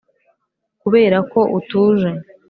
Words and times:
kubera 0.81 1.17
ko 1.31 1.39
utuje. 1.57 2.09